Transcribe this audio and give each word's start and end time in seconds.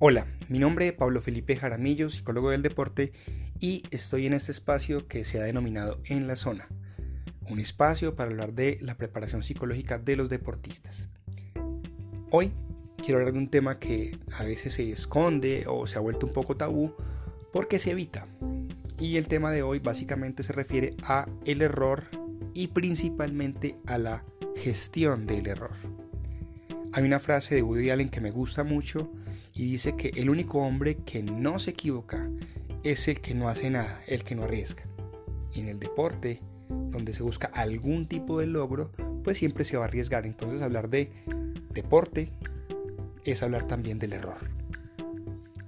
Hola, 0.00 0.28
mi 0.46 0.60
nombre 0.60 0.86
es 0.86 0.92
Pablo 0.92 1.20
Felipe 1.20 1.56
Jaramillo, 1.56 2.08
psicólogo 2.08 2.50
del 2.50 2.62
deporte, 2.62 3.12
y 3.58 3.82
estoy 3.90 4.26
en 4.26 4.32
este 4.32 4.52
espacio 4.52 5.08
que 5.08 5.24
se 5.24 5.40
ha 5.40 5.42
denominado 5.42 6.00
En 6.04 6.28
la 6.28 6.36
Zona, 6.36 6.68
un 7.50 7.58
espacio 7.58 8.14
para 8.14 8.30
hablar 8.30 8.52
de 8.52 8.78
la 8.80 8.96
preparación 8.96 9.42
psicológica 9.42 9.98
de 9.98 10.14
los 10.14 10.28
deportistas. 10.28 11.08
Hoy 12.30 12.52
quiero 12.98 13.18
hablar 13.18 13.32
de 13.32 13.40
un 13.40 13.50
tema 13.50 13.80
que 13.80 14.16
a 14.38 14.44
veces 14.44 14.74
se 14.74 14.88
esconde 14.88 15.64
o 15.66 15.88
se 15.88 15.98
ha 15.98 16.00
vuelto 16.00 16.26
un 16.26 16.32
poco 16.32 16.56
tabú 16.56 16.94
porque 17.52 17.80
se 17.80 17.90
evita. 17.90 18.28
Y 19.00 19.16
el 19.16 19.26
tema 19.26 19.50
de 19.50 19.62
hoy 19.62 19.80
básicamente 19.80 20.44
se 20.44 20.52
refiere 20.52 20.94
a 21.02 21.28
el 21.44 21.60
error 21.60 22.04
y 22.54 22.68
principalmente 22.68 23.74
a 23.86 23.98
la 23.98 24.24
gestión 24.54 25.26
del 25.26 25.48
error. 25.48 25.87
Hay 26.92 27.04
una 27.04 27.20
frase 27.20 27.54
de 27.54 27.62
Woody 27.62 27.90
Allen 27.90 28.08
que 28.08 28.20
me 28.20 28.30
gusta 28.30 28.64
mucho 28.64 29.12
y 29.54 29.70
dice 29.70 29.94
que 29.94 30.08
el 30.16 30.30
único 30.30 30.58
hombre 30.60 30.96
que 30.96 31.22
no 31.22 31.58
se 31.58 31.70
equivoca 31.70 32.30
es 32.82 33.08
el 33.08 33.20
que 33.20 33.34
no 33.34 33.48
hace 33.48 33.70
nada, 33.70 34.00
el 34.06 34.24
que 34.24 34.34
no 34.34 34.44
arriesga. 34.44 34.84
Y 35.52 35.60
en 35.60 35.68
el 35.68 35.78
deporte, 35.78 36.40
donde 36.68 37.12
se 37.12 37.22
busca 37.22 37.48
algún 37.48 38.06
tipo 38.06 38.40
de 38.40 38.46
logro, 38.46 38.92
pues 39.22 39.36
siempre 39.38 39.64
se 39.64 39.76
va 39.76 39.84
a 39.84 39.88
arriesgar. 39.88 40.24
Entonces 40.24 40.62
hablar 40.62 40.88
de 40.88 41.12
deporte 41.70 42.30
es 43.24 43.42
hablar 43.42 43.66
también 43.66 43.98
del 43.98 44.14
error. 44.14 44.38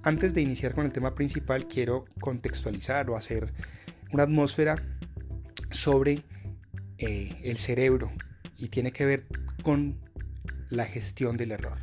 Antes 0.02 0.33
de 0.33 0.41
iniciar 0.41 0.75
con 0.75 0.87
el 0.87 0.92
tema 0.92 1.14
principal, 1.14 1.69
quiero 1.69 2.06
contextualizar 2.20 3.11
o 3.11 3.16
hacer 3.16 3.52
una 4.12 4.23
atmósfera 4.23 4.77
sobre 5.70 6.25
eh, 6.97 7.37
el 7.45 7.59
cerebro 7.59 8.11
y 8.56 8.69
tiene 8.69 8.92
que 8.92 9.05
ver 9.05 9.27
con 9.62 9.98
la 10.70 10.87
gestión 10.87 11.37
del 11.37 11.52
error. 11.52 11.78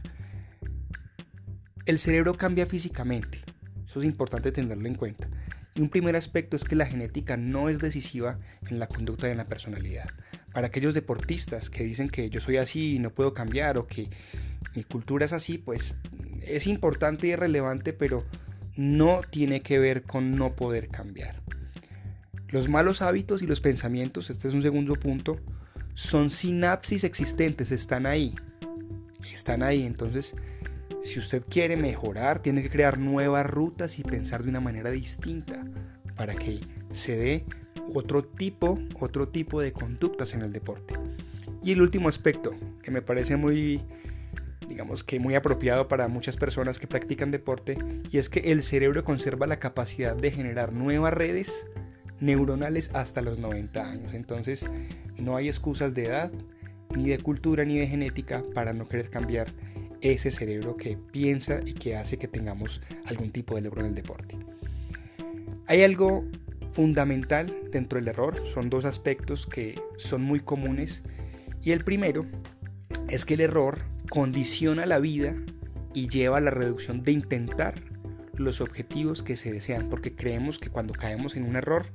El 1.86 2.00
cerebro 2.00 2.36
cambia 2.36 2.66
físicamente, 2.66 3.42
eso 3.86 4.00
es 4.00 4.06
importante 4.06 4.52
tenerlo 4.52 4.88
en 4.88 4.96
cuenta. 4.96 5.30
Y 5.76 5.82
un 5.82 5.90
primer 5.90 6.16
aspecto 6.16 6.58
es 6.58 6.64
que 6.64 6.76
la 6.76 6.88
genética 6.88 7.38
no 7.38 7.70
es 7.70 7.80
decisiva 7.80 8.40
en 8.68 8.80
la 8.80 8.88
conducta 8.88 9.28
y 9.28 9.32
en 9.32 9.38
la 9.38 9.46
personalidad. 9.46 10.10
Para 10.52 10.68
aquellos 10.68 10.96
deportistas 10.96 11.70
que 11.70 11.84
dicen 11.84 12.10
que 12.10 12.30
yo 12.30 12.42
soy 12.42 12.58
así 12.58 12.96
y 12.96 13.00
no 13.00 13.12
puedo 13.12 13.34
cambiar 13.34 13.78
o 13.78 13.86
que 13.86 14.10
mi 14.76 14.84
cultura 14.84 15.26
es 15.26 15.34
así, 15.34 15.60
pues 15.60 15.94
es 16.46 16.66
importante 16.66 17.28
y 17.28 17.36
relevante, 17.36 17.94
pero 17.94 18.26
no 18.76 19.22
tiene 19.30 19.62
que 19.62 19.80
ver 19.80 20.04
con 20.04 20.36
no 20.36 20.56
poder 20.56 20.88
cambiar. 20.88 21.44
Los 22.50 22.70
malos 22.70 23.02
hábitos 23.02 23.42
y 23.42 23.48
los 23.48 23.62
pensamientos, 23.62 24.30
este 24.30 24.48
es 24.48 24.54
un 24.54 24.62
segundo 24.62 24.96
punto, 24.96 25.40
son 25.94 26.30
sinapsis 26.30 27.04
existentes, 27.04 27.72
están 27.72 28.06
ahí. 28.06 28.34
Están 29.32 29.64
ahí, 29.64 29.86
entonces 29.86 30.36
si 31.04 31.20
usted 31.20 31.44
quiere 31.48 31.78
mejorar, 31.78 32.40
tiene 32.40 32.62
que 32.62 32.70
crear 32.70 32.98
nuevas 32.98 33.46
rutas 33.46 34.00
y 34.00 34.04
pensar 34.04 34.44
de 34.44 34.50
una 34.50 34.60
manera 34.60 34.90
distinta 34.92 35.66
para 36.16 36.34
que 36.36 36.60
se 36.92 37.16
dé 37.16 37.46
otro 37.94 38.24
tipo, 38.24 38.78
otro 39.00 39.30
tipo 39.30 39.62
de 39.62 39.72
conductas 39.72 40.34
en 40.34 40.42
el 40.42 40.52
deporte. 40.52 40.96
Y 41.64 41.72
el 41.72 41.82
último 41.82 42.10
aspecto 42.10 42.52
que 42.82 42.92
me 42.92 43.02
parece 43.02 43.38
muy 43.38 43.82
digamos 44.68 45.04
que 45.04 45.20
muy 45.20 45.34
apropiado 45.36 45.88
para 45.88 46.08
muchas 46.08 46.36
personas 46.36 46.78
que 46.78 46.88
practican 46.88 47.32
deporte 47.32 47.78
y 48.12 48.18
es 48.18 48.30
que 48.30 48.52
el 48.52 48.64
cerebro 48.64 49.04
conserva 49.04 49.48
la 49.48 49.60
capacidad 49.60 50.16
de 50.16 50.32
generar 50.32 50.74
nuevas 50.74 51.14
redes 51.14 51.66
neuronales 52.20 52.90
hasta 52.94 53.22
los 53.22 53.40
90 53.40 53.90
años. 53.90 54.14
Entonces 54.14 54.66
no 55.18 55.36
hay 55.36 55.48
excusas 55.48 55.94
de 55.94 56.06
edad, 56.06 56.32
ni 56.98 57.10
de 57.10 57.20
cultura, 57.20 57.64
ni 57.64 57.78
de 57.78 57.88
genética 57.88 58.44
para 58.54 58.74
no 58.74 58.88
querer 58.88 59.10
cambiar 59.10 59.48
ese 60.02 60.32
cerebro 60.32 60.78
que 60.78 60.98
piensa 60.98 61.62
y 61.66 61.74
que 61.74 61.96
hace 61.96 62.18
que 62.18 62.28
tengamos 62.28 62.82
algún 63.06 63.32
tipo 63.32 63.56
de 63.56 63.62
logro 63.62 63.82
en 63.82 63.88
el 63.88 63.96
deporte. 63.96 64.38
Hay 65.68 65.84
algo 65.84 66.26
fundamental 66.72 67.54
dentro 67.72 68.00
del 68.00 68.08
error, 68.08 68.42
son 68.54 68.70
dos 68.70 68.86
aspectos 68.86 69.48
que 69.48 69.82
son 69.98 70.22
muy 70.22 70.40
comunes 70.40 71.04
y 71.64 71.72
el 71.72 71.84
primero 71.84 72.26
es 73.10 73.26
que 73.26 73.34
el 73.34 73.42
error 73.42 73.82
condiciona 74.10 74.86
la 74.86 75.00
vida 75.00 75.36
y 75.94 76.08
lleva 76.08 76.38
a 76.38 76.42
la 76.42 76.52
reducción 76.52 77.04
de 77.04 77.12
intentar 77.12 77.82
los 78.34 78.62
objetivos 78.62 79.24
que 79.24 79.36
se 79.36 79.52
desean, 79.52 79.90
porque 79.90 80.16
creemos 80.16 80.60
que 80.60 80.70
cuando 80.70 80.94
caemos 80.94 81.36
en 81.36 81.44
un 81.44 81.56
error 81.56 81.88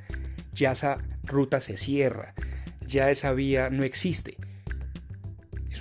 ya 0.53 0.73
esa 0.73 0.99
ruta 1.23 1.61
se 1.61 1.77
cierra, 1.77 2.35
ya 2.87 3.11
esa 3.11 3.33
vía 3.33 3.71
no 3.71 3.85
existe. 3.85 4.37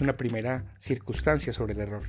Es 0.02 0.04
una 0.04 0.18
primera 0.18 0.66
circunstancia 0.80 1.54
sobre 1.54 1.74
el 1.74 1.80
error. 1.80 2.02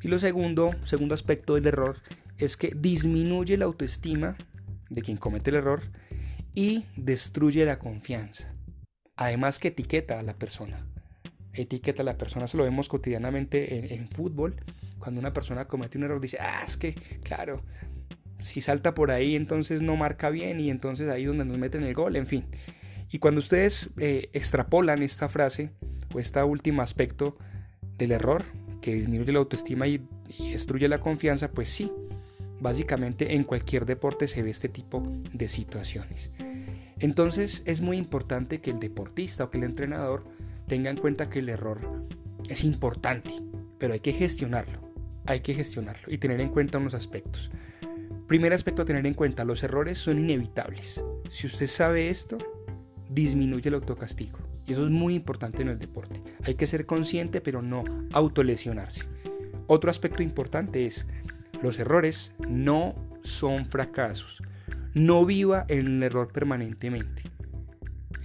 Y 0.00 0.06
lo 0.06 0.16
segundo, 0.20 0.76
segundo 0.84 1.12
aspecto 1.12 1.56
del 1.56 1.66
error 1.66 2.00
es 2.38 2.56
que 2.56 2.70
disminuye 2.76 3.56
la 3.56 3.64
autoestima 3.64 4.36
de 4.90 5.02
quien 5.02 5.16
comete 5.16 5.50
el 5.50 5.56
error 5.56 5.82
y 6.54 6.84
destruye 6.94 7.64
la 7.64 7.80
confianza. 7.80 8.54
Además 9.16 9.58
que 9.58 9.66
etiqueta 9.66 10.20
a 10.20 10.22
la 10.22 10.38
persona. 10.38 10.86
Etiqueta 11.52 12.02
a 12.02 12.04
la 12.04 12.16
persona, 12.16 12.44
eso 12.44 12.58
lo 12.58 12.62
vemos 12.62 12.88
cotidianamente 12.88 13.92
en, 13.96 14.06
fútbol. 14.06 14.62
Cuando 15.00 15.18
una 15.18 15.32
persona 15.32 15.66
comete 15.66 15.98
un 15.98 16.04
error 16.04 16.20
dice, 16.20 16.38
ah, 16.40 16.62
es 16.64 16.76
que, 16.76 16.94
claro, 17.24 17.64
si 18.38 18.60
salta 18.60 18.94
por 18.94 19.10
ahí 19.10 19.34
entonces 19.34 19.82
no 19.82 19.96
marca 19.96 20.30
bien 20.30 20.60
y 20.60 20.70
entonces 20.70 21.08
ahí 21.08 21.24
donde 21.24 21.44
nos 21.44 21.58
meten 21.58 21.82
el 21.82 21.92
gol, 21.92 22.14
en 22.14 22.28
fin. 22.28 22.46
Y 23.10 23.18
cuando 23.18 23.40
ustedes 23.40 23.90
eh, 23.98 24.30
extrapolan 24.32 25.02
esta 25.02 25.28
frase 25.28 25.72
este 26.18 26.42
último 26.42 26.82
aspecto 26.82 27.36
del 27.98 28.12
error, 28.12 28.44
que 28.80 28.94
disminuye 28.94 29.32
la 29.32 29.38
autoestima 29.40 29.86
y, 29.86 30.06
destruye 30.52 30.88
la 30.88 31.00
confianza, 31.00 31.50
pues 31.50 31.68
sí, 31.68 31.92
básicamente 32.60 33.34
en 33.34 33.44
cualquier 33.44 33.86
deporte 33.86 34.28
se 34.28 34.42
ve 34.42 34.50
este 34.50 34.68
tipo 34.68 35.02
de 35.32 35.48
situaciones. 35.48 36.30
Entonces 36.98 37.62
es 37.66 37.80
muy 37.80 37.96
importante 37.96 38.60
que 38.60 38.70
el 38.70 38.80
deportista 38.80 39.44
o 39.44 39.50
que 39.50 39.58
el 39.58 39.64
entrenador 39.64 40.24
tenga 40.66 40.90
en 40.90 40.96
cuenta 40.96 41.30
que 41.30 41.40
el 41.40 41.48
error 41.48 42.06
es 42.48 42.64
importante, 42.64 43.30
pero 43.78 43.92
hay 43.92 44.00
que 44.00 44.12
gestionarlo, 44.12 44.80
hay 45.26 45.40
que 45.40 45.54
gestionarlo 45.54 46.12
y 46.12 46.18
tener 46.18 46.40
en 46.40 46.48
cuenta 46.48 46.78
unos 46.78 46.94
aspectos. 46.94 47.50
Primer 48.26 48.52
aspecto 48.52 48.82
a 48.82 48.84
tener 48.84 49.06
en 49.06 49.14
cuenta, 49.14 49.44
los 49.44 49.62
errores 49.62 49.98
son 49.98 50.18
inevitables. 50.18 51.00
Si 51.30 51.46
usted 51.46 51.68
sabe 51.68 52.10
esto, 52.10 52.38
disminuye 53.08 53.68
el 53.68 53.74
autocastigo. 53.74 54.45
Y 54.66 54.72
eso 54.72 54.84
es 54.84 54.90
muy 54.90 55.14
importante 55.14 55.62
en 55.62 55.68
el 55.68 55.78
deporte. 55.78 56.22
Hay 56.44 56.54
que 56.54 56.66
ser 56.66 56.86
consciente, 56.86 57.40
pero 57.40 57.62
no 57.62 57.84
autolesionarse. 58.12 59.04
Otro 59.68 59.90
aspecto 59.90 60.22
importante 60.22 60.86
es, 60.86 61.06
los 61.62 61.78
errores 61.78 62.32
no 62.48 62.94
son 63.22 63.66
fracasos. 63.66 64.42
No 64.94 65.24
viva 65.24 65.66
en 65.68 65.86
el 65.86 66.02
error 66.02 66.32
permanentemente. 66.32 67.22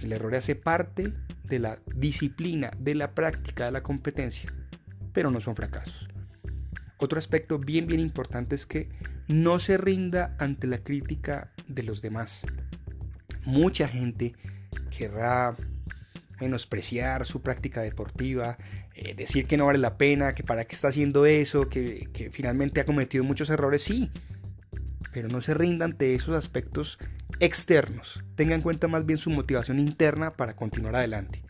El 0.00 0.12
error 0.12 0.34
hace 0.34 0.56
parte 0.56 1.12
de 1.44 1.58
la 1.58 1.78
disciplina, 1.94 2.70
de 2.78 2.94
la 2.94 3.14
práctica, 3.14 3.66
de 3.66 3.72
la 3.72 3.82
competencia, 3.82 4.52
pero 5.12 5.30
no 5.30 5.40
son 5.40 5.54
fracasos. 5.54 6.08
Otro 6.98 7.18
aspecto 7.18 7.58
bien, 7.58 7.86
bien 7.86 8.00
importante 8.00 8.54
es 8.54 8.64
que 8.64 8.88
no 9.28 9.58
se 9.58 9.76
rinda 9.76 10.36
ante 10.38 10.66
la 10.66 10.78
crítica 10.78 11.52
de 11.66 11.82
los 11.82 12.00
demás. 12.00 12.42
Mucha 13.44 13.88
gente 13.88 14.34
querrá 14.96 15.56
menospreciar 16.42 17.24
su 17.24 17.40
práctica 17.40 17.82
deportiva, 17.82 18.58
eh, 18.94 19.14
decir 19.14 19.46
que 19.46 19.56
no 19.56 19.66
vale 19.66 19.78
la 19.78 19.96
pena, 19.96 20.34
que 20.34 20.42
para 20.42 20.64
qué 20.64 20.74
está 20.74 20.88
haciendo 20.88 21.24
eso, 21.24 21.68
que, 21.68 22.08
finalmente 22.32 22.80
ha 22.80 22.84
cometido 22.84 23.22
muchos 23.22 23.48
errores, 23.48 23.82
sí, 23.82 24.10
pero 25.12 25.28
no 25.28 25.40
se 25.40 25.54
rinda 25.54 25.84
ante 25.84 26.14
esos 26.14 26.36
aspectos 26.36 26.98
externos. 27.38 28.22
Tenga 28.34 28.54
en 28.54 28.60
cuenta 28.60 28.88
más 28.88 29.06
bien 29.06 29.18
su 29.18 29.30
motivación 29.30 29.78
interna 29.78 30.36
para 30.36 30.56
continuar 30.56 30.96
adelante. 30.96 31.44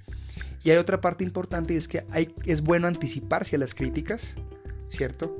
Y 0.62 0.70
hay 0.70 0.76
otra 0.76 1.00
parte 1.00 1.24
importante 1.24 1.74
y 1.74 1.76
es 1.78 1.88
que 1.88 2.04
es 2.44 2.60
bueno 2.60 2.86
anticiparse 2.86 3.56
a 3.56 3.58
las 3.58 3.74
críticas, 3.74 4.34
¿cierto? 4.88 5.36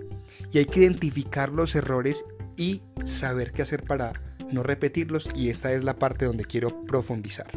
Y 0.51 0.59
hay 0.59 0.65
que 0.65 0.81
identificar 0.81 1.51
los 1.51 1.75
errores 1.75 2.25
y 2.57 2.83
saber 3.05 3.53
qué 3.53 3.63
hacer 3.63 3.85
para 3.85 4.13
no 4.51 4.63
repetirlos 4.63 5.31
y 5.35 5.49
esta 5.51 5.73
es 5.73 5.85
la 5.85 5.99
parte 5.99 6.25
donde 6.25 6.45
quiero 6.45 6.85
profundizar. 6.85 7.51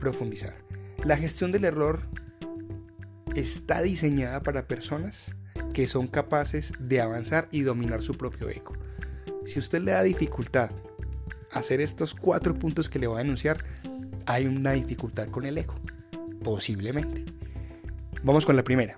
Profundizar. 0.00 0.67
La 1.04 1.16
gestión 1.16 1.52
del 1.52 1.64
error 1.64 2.02
está 3.34 3.82
diseñada 3.82 4.42
para 4.42 4.66
personas 4.66 5.34
que 5.72 5.86
son 5.86 6.06
capaces 6.06 6.72
de 6.78 7.00
avanzar 7.00 7.48
y 7.50 7.62
dominar 7.62 8.02
su 8.02 8.14
propio 8.14 8.48
ego. 8.48 8.74
Si 9.44 9.58
usted 9.58 9.80
le 9.82 9.92
da 9.92 10.02
dificultad 10.02 10.70
a 11.52 11.60
hacer 11.60 11.80
estos 11.80 12.14
cuatro 12.14 12.54
puntos 12.54 12.88
que 12.88 12.98
le 12.98 13.06
voy 13.06 13.18
a 13.18 13.22
enunciar, 13.22 13.64
hay 14.26 14.46
una 14.46 14.72
dificultad 14.72 15.28
con 15.28 15.46
el 15.46 15.58
ego. 15.58 15.74
Posiblemente. 16.42 17.24
Vamos 18.22 18.44
con 18.44 18.56
la 18.56 18.64
primera 18.64 18.96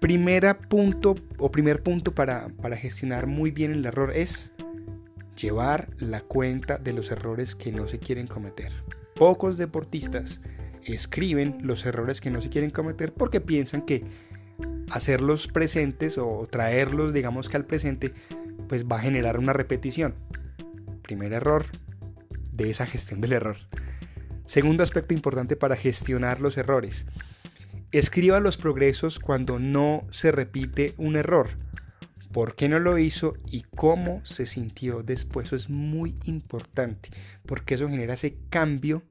primera 0.00 0.58
punto 0.58 1.14
o 1.38 1.50
primer 1.52 1.82
punto 1.82 2.12
para, 2.12 2.48
para 2.62 2.76
gestionar 2.76 3.26
muy 3.26 3.50
bien 3.50 3.72
el 3.72 3.84
error 3.84 4.12
es 4.16 4.50
llevar 5.36 5.90
la 5.98 6.22
cuenta 6.22 6.78
de 6.78 6.94
los 6.94 7.10
errores 7.10 7.54
que 7.54 7.70
no 7.70 7.86
se 7.86 7.98
quieren 7.98 8.26
cometer. 8.26 8.72
Pocos 9.20 9.58
deportistas 9.58 10.40
escriben 10.82 11.58
los 11.60 11.84
errores 11.84 12.22
que 12.22 12.30
no 12.30 12.40
se 12.40 12.48
quieren 12.48 12.70
cometer 12.70 13.12
porque 13.12 13.42
piensan 13.42 13.82
que 13.82 14.02
hacerlos 14.90 15.46
presentes 15.46 16.16
o 16.16 16.48
traerlos, 16.50 17.12
digamos 17.12 17.50
que 17.50 17.58
al 17.58 17.66
presente, 17.66 18.14
pues 18.66 18.86
va 18.86 18.96
a 18.96 19.02
generar 19.02 19.38
una 19.38 19.52
repetición. 19.52 20.14
Primer 21.02 21.34
error 21.34 21.66
de 22.50 22.70
esa 22.70 22.86
gestión 22.86 23.20
del 23.20 23.34
error. 23.34 23.58
Segundo 24.46 24.82
aspecto 24.82 25.12
importante 25.12 25.54
para 25.54 25.76
gestionar 25.76 26.40
los 26.40 26.56
errores. 26.56 27.04
Escriba 27.92 28.40
los 28.40 28.56
progresos 28.56 29.18
cuando 29.18 29.58
no 29.58 30.06
se 30.10 30.32
repite 30.32 30.94
un 30.96 31.16
error. 31.16 31.58
¿Por 32.32 32.54
qué 32.54 32.70
no 32.70 32.78
lo 32.78 32.96
hizo 32.96 33.34
y 33.50 33.64
cómo 33.76 34.24
se 34.24 34.46
sintió 34.46 35.02
después? 35.02 35.48
Eso 35.48 35.56
es 35.56 35.68
muy 35.68 36.16
importante 36.24 37.10
porque 37.44 37.74
eso 37.74 37.88
genera 37.88 38.14
ese 38.14 38.38
cambio 38.48 39.02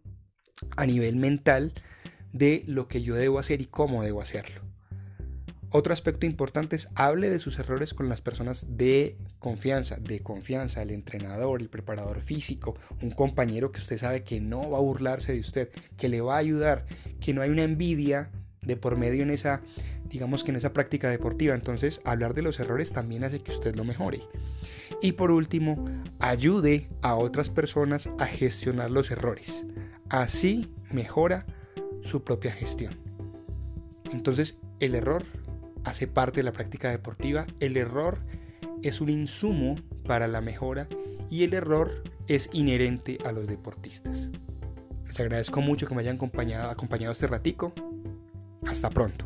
a 0.75 0.85
nivel 0.85 1.15
mental 1.15 1.73
de 2.33 2.63
lo 2.67 2.87
que 2.87 3.01
yo 3.01 3.15
debo 3.15 3.39
hacer 3.39 3.61
y 3.61 3.65
cómo 3.65 4.03
debo 4.03 4.21
hacerlo. 4.21 4.61
Otro 5.71 5.93
aspecto 5.93 6.25
importante 6.25 6.75
es 6.75 6.89
hable 6.95 7.29
de 7.29 7.39
sus 7.39 7.59
errores 7.59 7.93
con 7.93 8.09
las 8.09 8.21
personas 8.21 8.65
de 8.77 9.17
confianza, 9.37 9.97
de 9.97 10.21
confianza, 10.21 10.81
el 10.81 10.89
entrenador, 10.89 11.61
el 11.61 11.69
preparador 11.69 12.21
físico, 12.21 12.75
un 13.03 13.11
compañero 13.11 13.71
que 13.71 13.79
usted 13.79 13.99
sabe 13.99 14.23
que 14.23 14.41
no 14.41 14.71
va 14.71 14.79
a 14.79 14.81
burlarse 14.81 15.31
de 15.31 15.39
usted, 15.39 15.69
que 15.95 16.09
le 16.09 16.21
va 16.21 16.35
a 16.35 16.39
ayudar, 16.39 16.87
que 17.21 17.35
no 17.35 17.43
hay 17.43 17.51
una 17.51 17.63
envidia 17.63 18.31
de 18.63 18.77
por 18.77 18.97
medio 18.97 19.21
en 19.21 19.29
esa, 19.29 19.61
digamos 20.05 20.43
que 20.43 20.49
en 20.49 20.57
esa 20.57 20.73
práctica 20.73 21.11
deportiva. 21.11 21.53
Entonces, 21.53 22.01
hablar 22.03 22.33
de 22.33 22.41
los 22.41 22.59
errores 22.59 22.91
también 22.91 23.23
hace 23.23 23.41
que 23.41 23.51
usted 23.51 23.75
lo 23.75 23.83
mejore. 23.83 24.23
Y 25.01 25.13
por 25.13 25.31
último, 25.31 25.85
ayude 26.19 26.89
a 27.01 27.15
otras 27.15 27.49
personas 27.49 28.09
a 28.19 28.25
gestionar 28.25 28.91
los 28.91 29.11
errores. 29.11 29.65
Así 30.09 30.73
mejora 30.91 31.45
su 32.01 32.23
propia 32.23 32.51
gestión. 32.51 32.97
Entonces, 34.11 34.57
el 34.79 34.95
error 34.95 35.23
hace 35.83 36.07
parte 36.07 36.37
de 36.37 36.43
la 36.43 36.51
práctica 36.51 36.89
deportiva, 36.89 37.45
el 37.59 37.77
error 37.77 38.19
es 38.81 39.01
un 39.01 39.09
insumo 39.09 39.75
para 40.05 40.27
la 40.27 40.41
mejora 40.41 40.87
y 41.29 41.43
el 41.43 41.53
error 41.53 42.03
es 42.27 42.49
inherente 42.53 43.17
a 43.25 43.31
los 43.31 43.47
deportistas. 43.47 44.29
Les 45.07 45.19
agradezco 45.19 45.61
mucho 45.61 45.87
que 45.87 45.95
me 45.95 46.01
hayan 46.01 46.15
acompañado, 46.15 47.11
este 47.11 47.27
ratico. 47.27 47.73
Hasta 48.67 48.89
pronto. 48.89 49.25